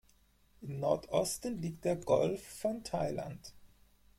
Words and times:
Im 0.61 0.79
Nordosten 0.79 1.61
liegt 1.61 1.85
der 1.85 1.95
Golf 1.95 2.41
von 2.43 2.83
Thailand. 2.83 3.53